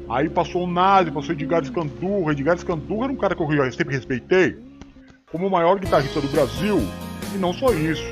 Aí 0.09 0.29
passou 0.29 0.65
o 0.65 0.67
Nazi, 0.67 1.11
passou 1.11 1.31
o 1.31 1.33
Edgar 1.33 1.63
Escandurra. 1.63 2.33
Edgar 2.33 2.57
Escandurra 2.57 3.05
era 3.05 3.13
um 3.13 3.17
cara 3.17 3.35
que 3.35 3.43
eu 3.43 3.73
sempre 3.73 3.95
respeitei 3.95 4.59
como 5.31 5.47
o 5.47 5.51
maior 5.51 5.79
guitarrista 5.79 6.21
do 6.21 6.29
Brasil. 6.29 6.79
E 7.35 7.39
não 7.39 7.55
só 7.55 7.73
isso. 7.73 8.05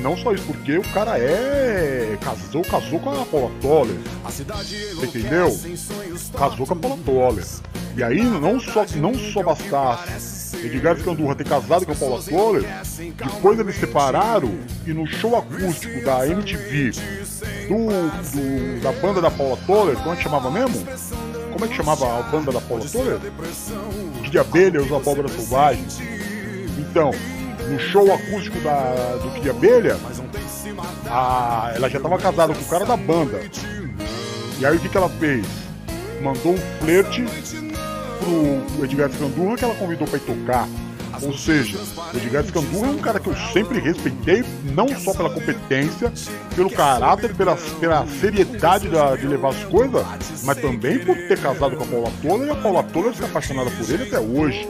Não 0.00 0.16
só 0.16 0.32
isso, 0.32 0.46
porque 0.46 0.78
o 0.78 0.82
cara 0.92 1.18
é. 1.18 2.16
Casou, 2.20 2.62
casou 2.62 3.00
com 3.00 3.10
a 3.10 3.24
Paula 3.24 3.50
Toller. 3.60 3.96
Entendeu? 5.02 5.48
Casou 6.38 6.66
com 6.66 6.74
a 6.74 6.76
Paula 6.76 6.98
Toller. 7.04 7.44
E 7.96 8.02
aí 8.04 8.22
não 8.22 8.60
só, 8.60 8.86
não 8.96 9.14
só 9.14 9.42
bastasse 9.42 10.41
Edgar 10.64 10.96
Escandurra 10.96 11.34
ter 11.34 11.44
casado 11.44 11.84
com 11.84 11.92
a 11.92 11.94
Paula 11.94 12.22
Toller, 12.22 12.64
depois 13.16 13.58
eles 13.58 13.76
separaram 13.76 14.58
e 14.86 14.92
no 14.92 15.06
show 15.06 15.36
acústico 15.36 16.04
da 16.04 16.26
MTV 16.26 16.92
do, 17.68 17.86
do 18.30 18.80
da 18.80 18.92
banda 18.92 19.20
da 19.20 19.30
Paula 19.30 19.56
Toller, 19.66 19.96
como 19.96 20.12
é 20.12 20.16
que 20.16 20.22
chamava 20.22 20.50
mesmo? 20.50 20.86
Como 21.52 21.64
é 21.64 21.68
que 21.68 21.74
chamava 21.74 22.18
a 22.18 22.22
banda 22.22 22.52
da 22.52 22.60
Paula 22.60 22.84
Toller? 22.84 23.18
De 24.30 24.38
Abelha 24.38 24.80
os 24.80 24.92
Abóboras 24.92 25.32
Selvagens. 25.32 26.00
Então, 26.78 27.10
no 27.68 27.78
show 27.78 28.12
acústico 28.12 28.58
da, 28.60 29.18
do 29.22 29.30
Kid 29.32 29.50
Abelha, 29.50 29.96
a, 31.10 31.72
ela 31.74 31.88
já 31.88 31.98
estava 31.98 32.18
casada 32.18 32.54
com 32.54 32.60
o 32.60 32.68
cara 32.68 32.84
da 32.84 32.96
banda. 32.96 33.40
E 34.58 34.66
aí 34.66 34.76
o 34.76 34.80
que, 34.80 34.88
que 34.88 34.96
ela 34.96 35.08
fez? 35.08 35.46
Mandou 36.22 36.54
um 36.54 36.58
flerte 36.80 37.24
pro 38.22 38.84
Edgar 38.84 39.10
Scandurra 39.10 39.56
que 39.56 39.64
ela 39.64 39.74
convidou 39.74 40.06
para 40.06 40.18
ir 40.18 40.20
tocar. 40.20 40.68
Ou 41.20 41.32
seja, 41.36 41.78
o 42.12 42.16
Edgar 42.16 42.44
Scandurra 42.44 42.86
é 42.86 42.90
um 42.90 42.98
cara 42.98 43.20
que 43.20 43.28
eu 43.28 43.36
sempre 43.52 43.78
respeitei, 43.78 44.44
não 44.64 44.88
só 44.88 45.12
pela 45.12 45.30
competência, 45.30 46.12
pelo 46.56 46.70
caráter, 46.70 47.34
pela, 47.34 47.56
pela 47.78 48.06
seriedade 48.06 48.88
da, 48.88 49.14
de 49.14 49.26
levar 49.26 49.50
as 49.50 49.64
coisas, 49.64 50.04
mas 50.44 50.58
também 50.58 50.98
por 50.98 51.14
ter 51.14 51.38
casado 51.38 51.76
com 51.76 51.84
a 51.84 51.86
Paula 51.86 52.12
Toller 52.22 52.48
e 52.48 52.50
a 52.50 52.54
Paula 52.56 52.82
Toller 52.82 53.14
ser 53.14 53.26
apaixonada 53.26 53.70
por 53.70 53.88
ele 53.88 54.04
até 54.04 54.18
hoje. 54.18 54.68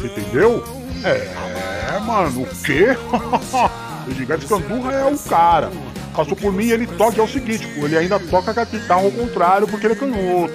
Entendeu? 0.00 0.62
É, 1.02 1.98
mano, 2.00 2.42
o 2.42 2.46
quê? 2.62 2.88
o 4.06 4.10
Edgar 4.10 4.40
Scandurra 4.40 4.92
é 4.92 5.04
o 5.04 5.18
cara. 5.18 5.70
Passou 6.14 6.36
por 6.36 6.52
mim 6.52 6.66
e 6.66 6.72
ele 6.72 6.86
toca, 6.86 7.20
é 7.20 7.24
o 7.24 7.28
seguinte, 7.28 7.66
ele 7.76 7.96
ainda 7.96 8.18
toca 8.18 8.52
com 8.52 8.60
a 8.60 8.64
guitarra 8.64 9.02
ao 9.02 9.10
contrário 9.10 9.66
porque 9.66 9.86
ele 9.86 9.94
é 9.94 9.96
canhoto. 9.96 10.54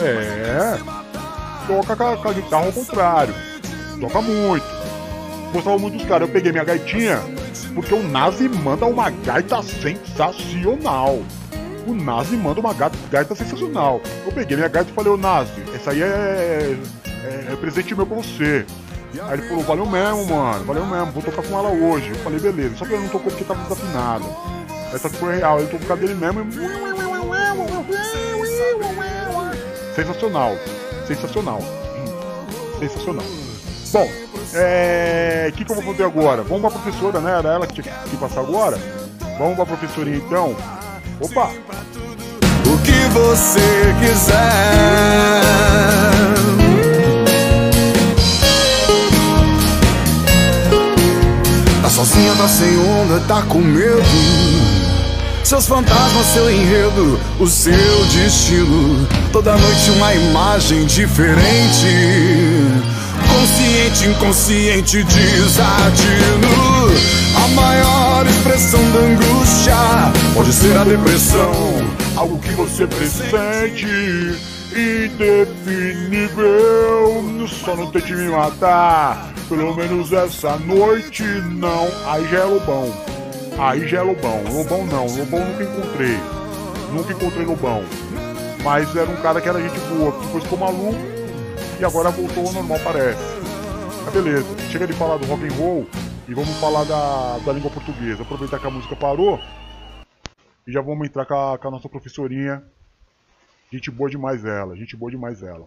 É, 0.00 0.78
toca 1.68 2.16
com 2.16 2.28
a 2.28 2.32
guitarra 2.32 2.66
ao 2.66 2.72
contrário 2.72 3.34
toca 3.98 4.20
muito. 4.20 4.66
Gostava 5.52 5.78
muito 5.78 5.96
dos 5.98 6.06
caras. 6.06 6.28
Eu 6.28 6.32
peguei 6.32 6.52
minha 6.52 6.64
gaitinha, 6.64 7.20
porque 7.74 7.94
o 7.94 8.02
Nazi 8.02 8.48
manda 8.48 8.86
uma 8.86 9.10
gaita 9.10 9.62
sensacional. 9.62 11.22
O 11.86 11.94
Nazi 11.94 12.36
manda 12.36 12.60
uma 12.60 12.74
gaita, 12.74 12.96
gaita 13.10 13.34
sensacional. 13.34 14.00
Eu 14.26 14.32
peguei 14.32 14.56
minha 14.56 14.68
gaita 14.68 14.90
e 14.90 14.94
falei, 14.94 15.12
ô 15.12 15.16
Nazi, 15.16 15.52
essa 15.74 15.90
aí 15.90 16.02
é, 16.02 16.76
é, 17.06 17.52
é 17.52 17.56
presente 17.56 17.94
meu 17.94 18.06
pra 18.06 18.16
você. 18.16 18.66
Aí 19.22 19.38
ele 19.38 19.48
falou, 19.48 19.64
valeu 19.64 19.86
mesmo, 19.86 20.26
mano, 20.26 20.64
valeu 20.64 20.84
mesmo, 20.84 21.12
vou 21.12 21.22
tocar 21.22 21.42
com 21.42 21.58
ela 21.58 21.70
hoje. 21.70 22.10
Eu 22.10 22.16
falei, 22.16 22.38
beleza, 22.38 22.76
só 22.76 22.84
que 22.84 22.92
ele 22.92 23.02
não 23.02 23.08
tocou 23.08 23.30
porque 23.30 23.44
tava 23.44 23.62
desafinado. 23.62 24.26
Essa 24.92 25.08
foi 25.08 25.36
real, 25.36 25.58
ele 25.58 25.68
tocou 25.68 25.86
com 25.86 25.92
a 25.94 25.96
dele 25.96 26.14
mesmo 26.14 26.40
e... 26.42 26.78
Sensacional, 29.94 30.56
sensacional, 31.08 31.60
sensacional. 32.78 33.24
Bom, 33.90 34.06
é... 34.52 35.48
o 35.50 35.52
que, 35.56 35.64
que 35.64 35.72
eu 35.72 35.76
vou 35.76 35.84
fazer 35.84 36.04
agora? 36.04 36.42
Vamos 36.42 36.60
pra 36.60 36.70
professora, 36.70 37.20
né? 37.20 37.38
Era 37.38 37.54
ela 37.54 37.66
que 37.66 37.82
tinha 37.82 37.94
que 38.10 38.16
passar 38.18 38.40
agora. 38.40 38.78
Vamos 39.38 39.56
pra 39.56 39.64
professorinha 39.64 40.18
então. 40.18 40.54
Opa! 41.20 41.50
O 42.66 42.78
que 42.82 43.08
você 43.14 43.94
quiser. 44.00 44.36
Tá 51.80 51.88
sozinha, 51.88 52.34
tá 52.34 52.46
sem 52.46 52.76
onda, 52.78 53.20
tá 53.26 53.42
com 53.42 53.58
medo. 53.58 54.67
Seus 55.48 55.66
fantasmas, 55.66 56.26
seu 56.26 56.50
enredo, 56.50 57.18
o 57.40 57.46
seu 57.46 58.04
destino. 58.12 59.08
Toda 59.32 59.56
noite 59.56 59.90
uma 59.92 60.14
imagem 60.14 60.84
diferente 60.84 61.86
consciente, 63.26 64.08
inconsciente, 64.08 65.02
desatino. 65.04 66.48
A 67.34 67.48
maior 67.54 68.26
expressão 68.26 68.78
da 68.92 68.98
angústia 68.98 69.72
pode 70.34 70.52
ser 70.52 70.76
a 70.76 70.84
depressão, 70.84 71.50
algo 72.14 72.38
que 72.40 72.50
você 72.50 72.86
pressente, 72.86 73.86
indefinível 74.76 76.58
só 77.48 77.74
não 77.74 77.90
tente 77.90 78.12
me 78.12 78.28
matar. 78.28 79.32
Pelo 79.48 79.74
menos 79.74 80.12
essa 80.12 80.58
noite 80.58 81.22
não. 81.22 81.88
Aí 82.06 82.28
já 82.30 82.40
é 82.40 82.44
lobão. 82.44 83.17
Aí 83.60 83.88
já 83.88 83.98
é 83.98 84.02
lobão. 84.02 84.44
Lobão 84.44 84.86
não, 84.86 85.04
lobão 85.04 85.44
nunca 85.44 85.64
encontrei. 85.64 86.16
Nunca 86.92 87.12
encontrei 87.12 87.44
lobão. 87.44 87.82
Mas 88.62 88.94
era 88.94 89.10
um 89.10 89.20
cara 89.20 89.40
que 89.40 89.48
era 89.48 89.60
gente 89.60 89.80
boa, 89.88 90.12
que 90.12 90.26
depois 90.26 90.44
ficou 90.44 90.58
maluco 90.58 90.94
e 91.80 91.84
agora 91.84 92.08
voltou 92.10 92.46
ao 92.46 92.52
normal, 92.52 92.78
parece. 92.84 93.20
Mas 94.04 94.14
beleza, 94.14 94.46
chega 94.70 94.86
de 94.86 94.92
falar 94.92 95.16
do 95.16 95.26
rock 95.26 95.44
and 95.44 95.52
roll 95.54 95.86
e 96.28 96.34
vamos 96.34 96.56
falar 96.60 96.84
da, 96.84 97.38
da 97.38 97.52
língua 97.52 97.68
portuguesa. 97.68 98.22
Aproveitar 98.22 98.60
que 98.60 98.66
a 98.68 98.70
música 98.70 98.94
parou 98.94 99.40
e 100.64 100.70
já 100.70 100.80
vamos 100.80 101.08
entrar 101.08 101.26
com 101.26 101.34
a, 101.34 101.58
com 101.58 101.66
a 101.66 101.70
nossa 101.72 101.88
professorinha. 101.88 102.62
Gente 103.72 103.90
boa 103.90 104.08
demais 104.08 104.44
ela, 104.44 104.76
gente 104.76 104.96
boa 104.96 105.10
demais 105.10 105.42
ela. 105.42 105.66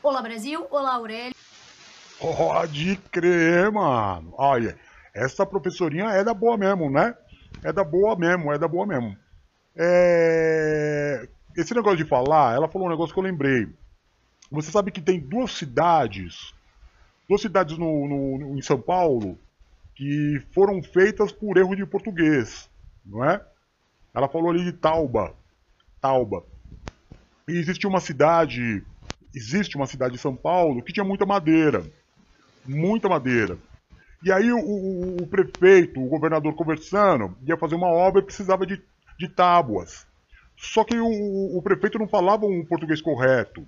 Olá 0.00 0.22
Brasil, 0.22 0.64
olá 0.70 0.94
Aurélio. 0.94 1.34
Pode 2.20 2.96
crer, 3.10 3.72
mano. 3.72 4.32
Olha, 4.38 4.78
essa 5.14 5.46
professorinha 5.46 6.06
é 6.06 6.24
da 6.24 6.34
boa 6.34 6.56
mesmo, 6.56 6.90
né? 6.90 7.14
É 7.62 7.72
da 7.72 7.84
boa 7.84 8.16
mesmo, 8.16 8.52
é 8.52 8.58
da 8.58 8.68
boa 8.68 8.86
mesmo. 8.86 9.16
É... 9.76 11.28
Esse 11.56 11.74
negócio 11.74 11.98
de 11.98 12.04
falar, 12.04 12.54
ela 12.54 12.68
falou 12.68 12.88
um 12.88 12.90
negócio 12.90 13.14
que 13.14 13.18
eu 13.18 13.24
lembrei. 13.24 13.68
Você 14.50 14.70
sabe 14.70 14.90
que 14.90 15.00
tem 15.00 15.18
duas 15.18 15.52
cidades, 15.52 16.54
duas 17.28 17.40
cidades 17.40 17.78
no, 17.78 18.08
no, 18.08 18.58
em 18.58 18.62
São 18.62 18.80
Paulo, 18.80 19.38
que 19.94 20.42
foram 20.52 20.82
feitas 20.82 21.32
por 21.32 21.56
erro 21.56 21.74
de 21.74 21.86
português, 21.86 22.68
não 23.04 23.24
é? 23.24 23.40
Ela 24.12 24.28
falou 24.28 24.50
ali 24.50 24.64
de 24.64 24.72
Tauba, 24.72 25.34
Tauba. 26.00 26.44
E 27.48 27.52
existe 27.52 27.86
uma 27.86 28.00
cidade, 28.00 28.82
existe 29.34 29.76
uma 29.76 29.86
cidade 29.86 30.14
de 30.14 30.20
São 30.20 30.34
Paulo 30.34 30.82
que 30.82 30.92
tinha 30.92 31.04
muita 31.04 31.26
madeira, 31.26 31.84
muita 32.64 33.08
madeira. 33.08 33.58
E 34.24 34.32
aí 34.32 34.50
o, 34.50 34.58
o, 34.58 35.16
o 35.22 35.26
prefeito, 35.26 36.00
o 36.00 36.08
governador 36.08 36.54
conversando, 36.54 37.36
ia 37.46 37.58
fazer 37.58 37.74
uma 37.74 37.88
obra 37.88 38.22
e 38.22 38.24
precisava 38.24 38.66
de, 38.66 38.82
de 39.18 39.28
tábuas. 39.28 40.06
Só 40.56 40.82
que 40.82 40.98
o, 40.98 41.58
o 41.58 41.60
prefeito 41.62 41.98
não 41.98 42.08
falava 42.08 42.46
um 42.46 42.64
português 42.64 43.02
correto. 43.02 43.66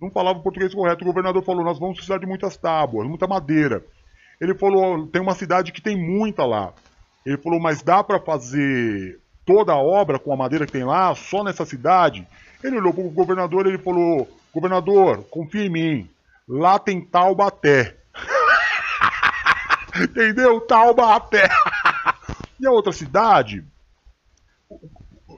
Não 0.00 0.10
falava 0.10 0.40
o 0.40 0.42
português 0.42 0.74
correto. 0.74 1.04
O 1.04 1.06
governador 1.06 1.44
falou: 1.44 1.64
Nós 1.64 1.78
vamos 1.78 1.96
precisar 1.96 2.18
de 2.18 2.26
muitas 2.26 2.56
tábuas, 2.56 3.08
muita 3.08 3.28
madeira. 3.28 3.84
Ele 4.40 4.54
falou: 4.54 5.06
Tem 5.06 5.22
uma 5.22 5.34
cidade 5.34 5.70
que 5.70 5.80
tem 5.80 5.96
muita 5.96 6.44
lá. 6.44 6.74
Ele 7.24 7.38
falou: 7.38 7.60
Mas 7.60 7.80
dá 7.80 8.02
para 8.02 8.18
fazer 8.18 9.20
toda 9.44 9.72
a 9.72 9.78
obra 9.78 10.18
com 10.18 10.32
a 10.32 10.36
madeira 10.36 10.66
que 10.66 10.72
tem 10.72 10.84
lá, 10.84 11.14
só 11.14 11.44
nessa 11.44 11.64
cidade? 11.64 12.26
Ele 12.62 12.78
olhou 12.78 12.92
para 12.92 13.04
o 13.04 13.10
governador 13.10 13.66
e 13.66 13.68
ele 13.70 13.78
falou: 13.78 14.28
Governador, 14.52 15.24
confia 15.30 15.64
em 15.64 15.70
mim. 15.70 16.10
Lá 16.48 16.76
tem 16.78 17.00
Taubaté. 17.00 17.96
Entendeu? 20.02 20.60
Taubaté. 20.60 21.48
e 22.60 22.66
a 22.66 22.70
outra 22.70 22.92
cidade, 22.92 23.64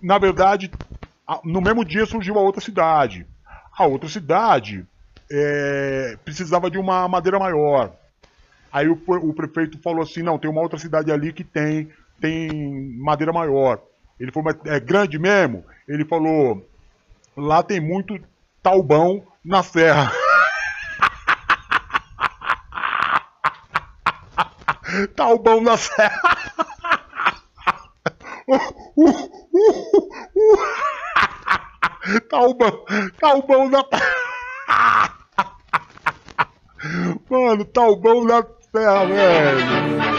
na 0.02 0.18
verdade, 0.18 0.70
no 1.44 1.60
mesmo 1.60 1.84
dia 1.84 2.06
surgiu 2.06 2.38
a 2.38 2.42
outra 2.42 2.60
cidade. 2.60 3.26
A 3.76 3.86
outra 3.86 4.08
cidade 4.08 4.86
é, 5.30 6.16
precisava 6.24 6.70
de 6.70 6.78
uma 6.78 7.06
madeira 7.06 7.38
maior. 7.38 7.92
Aí 8.72 8.88
o, 8.88 9.00
o, 9.06 9.32
prefeito 9.32 9.78
falou 9.78 10.02
assim, 10.02 10.22
não, 10.22 10.38
tem 10.38 10.50
uma 10.50 10.60
outra 10.60 10.78
cidade 10.78 11.10
ali 11.10 11.32
que 11.32 11.44
tem, 11.44 11.90
tem 12.20 12.96
madeira 12.98 13.32
maior. 13.32 13.80
Ele 14.18 14.32
falou, 14.32 14.52
mas 14.52 14.72
é 14.72 14.80
grande 14.80 15.18
mesmo? 15.18 15.64
Ele 15.86 16.04
falou, 16.04 16.66
lá 17.36 17.62
tem 17.62 17.80
muito 17.80 18.18
talbão 18.62 19.22
na 19.44 19.62
serra. 19.62 20.12
talbão 25.06 25.60
na 25.60 25.76
serra. 25.76 26.36
Talbão, 32.28 32.84
Talbão 33.20 33.68
na. 33.68 33.84
Mano, 37.28 37.64
Talbão 37.66 38.24
na 38.24 38.42
terra, 38.42 39.04
velho. 39.04 40.17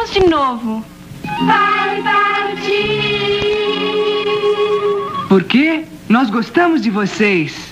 Veremos 0.00 0.10
de 0.10 0.20
novo. 0.20 0.84
Vai 1.46 2.02
partir. 2.02 3.40
Porque 5.28 5.84
nós 6.08 6.30
gostamos 6.30 6.80
de 6.82 6.90
vocês. 6.90 7.69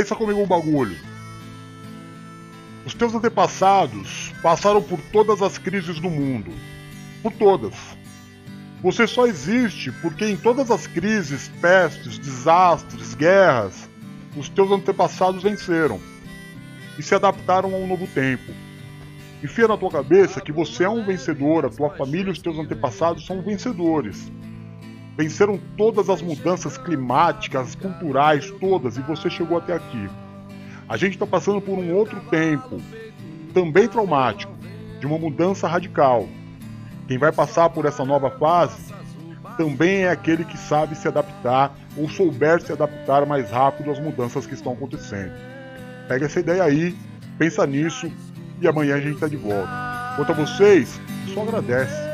Pensa 0.00 0.16
comigo 0.16 0.40
um 0.40 0.46
bagulho. 0.46 0.96
Os 2.86 2.94
teus 2.94 3.14
antepassados 3.14 4.32
passaram 4.40 4.82
por 4.82 4.98
todas 5.12 5.42
as 5.42 5.58
crises 5.58 6.00
do 6.00 6.08
mundo. 6.08 6.50
Por 7.22 7.30
todas. 7.32 7.74
Você 8.82 9.06
só 9.06 9.26
existe 9.26 9.92
porque 10.00 10.24
em 10.24 10.38
todas 10.38 10.70
as 10.70 10.86
crises, 10.86 11.50
pestes, 11.60 12.18
desastres, 12.18 13.14
guerras, 13.14 13.90
os 14.34 14.48
teus 14.48 14.70
antepassados 14.70 15.42
venceram 15.42 16.00
e 16.98 17.02
se 17.02 17.14
adaptaram 17.14 17.74
a 17.74 17.76
um 17.76 17.86
novo 17.86 18.06
tempo. 18.06 18.54
Enfia 19.44 19.68
na 19.68 19.76
tua 19.76 19.90
cabeça 19.90 20.40
que 20.40 20.50
você 20.50 20.84
é 20.84 20.88
um 20.88 21.04
vencedor, 21.04 21.66
a 21.66 21.68
tua 21.68 21.90
família 21.90 22.30
e 22.30 22.32
os 22.32 22.40
teus 22.40 22.58
antepassados 22.58 23.26
são 23.26 23.42
vencedores 23.42 24.32
venceram 25.20 25.60
todas 25.76 26.08
as 26.08 26.22
mudanças 26.22 26.78
climáticas, 26.78 27.74
culturais, 27.74 28.50
todas, 28.52 28.96
e 28.96 29.02
você 29.02 29.28
chegou 29.28 29.58
até 29.58 29.74
aqui. 29.74 30.08
A 30.88 30.96
gente 30.96 31.12
está 31.12 31.26
passando 31.26 31.60
por 31.60 31.78
um 31.78 31.94
outro 31.94 32.18
tempo, 32.30 32.80
também 33.52 33.86
traumático, 33.86 34.52
de 34.98 35.06
uma 35.06 35.18
mudança 35.18 35.68
radical. 35.68 36.26
Quem 37.06 37.18
vai 37.18 37.30
passar 37.32 37.68
por 37.68 37.84
essa 37.84 38.02
nova 38.02 38.30
fase 38.30 38.94
também 39.58 40.04
é 40.04 40.10
aquele 40.10 40.42
que 40.42 40.56
sabe 40.56 40.96
se 40.96 41.06
adaptar 41.06 41.76
ou 41.98 42.08
souber 42.08 42.62
se 42.62 42.72
adaptar 42.72 43.26
mais 43.26 43.50
rápido 43.50 43.90
às 43.90 44.00
mudanças 44.00 44.46
que 44.46 44.54
estão 44.54 44.72
acontecendo. 44.72 45.34
Pega 46.08 46.24
essa 46.24 46.40
ideia 46.40 46.64
aí, 46.64 46.96
pensa 47.36 47.66
nisso 47.66 48.10
e 48.58 48.66
amanhã 48.66 48.94
a 48.94 49.00
gente 49.00 49.16
está 49.16 49.28
de 49.28 49.36
volta. 49.36 49.68
Quanto 50.16 50.32
a 50.32 50.34
vocês, 50.34 50.98
só 51.34 51.42
agradece. 51.42 52.09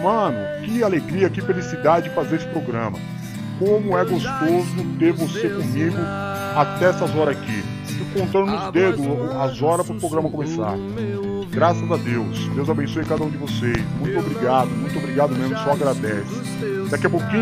Mano, 0.00 0.38
que 0.64 0.82
alegria, 0.82 1.28
que 1.28 1.40
felicidade 1.40 2.10
fazer 2.10 2.36
esse 2.36 2.46
programa. 2.46 2.98
Como 3.58 3.96
é 3.96 4.04
gostoso 4.04 4.98
ter 4.98 5.12
você 5.12 5.48
comigo 5.48 5.96
até 6.56 6.86
essas 6.90 7.14
horas 7.14 7.36
aqui. 7.36 7.62
Tô 7.98 8.20
contando 8.20 8.50
nos 8.50 8.72
dedos 8.72 9.06
as 9.40 9.62
horas 9.62 9.86
para 9.86 9.96
o 9.96 10.00
programa 10.00 10.30
começar. 10.30 10.76
Graças 11.50 11.90
a 11.90 11.96
Deus. 11.96 12.48
Deus 12.48 12.68
abençoe 12.68 13.04
cada 13.04 13.22
um 13.24 13.30
de 13.30 13.36
vocês. 13.36 13.76
Muito 13.98 14.18
obrigado, 14.18 14.68
muito 14.70 14.98
obrigado 14.98 15.34
mesmo. 15.34 15.56
Só 15.58 15.72
agradece. 15.72 16.34
Daqui 16.90 17.06
a 17.06 17.10
pouquinho 17.10 17.40